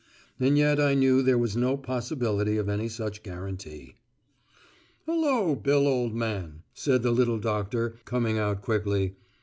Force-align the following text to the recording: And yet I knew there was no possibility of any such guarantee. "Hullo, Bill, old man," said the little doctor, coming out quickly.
And 0.39 0.57
yet 0.57 0.79
I 0.81 0.95
knew 0.95 1.21
there 1.21 1.37
was 1.37 1.55
no 1.55 1.77
possibility 1.77 2.57
of 2.57 2.67
any 2.67 2.89
such 2.89 3.21
guarantee. 3.21 3.97
"Hullo, 5.05 5.53
Bill, 5.53 5.87
old 5.87 6.15
man," 6.15 6.63
said 6.73 7.03
the 7.03 7.11
little 7.11 7.37
doctor, 7.37 7.99
coming 8.03 8.39
out 8.39 8.63
quickly. 8.63 9.15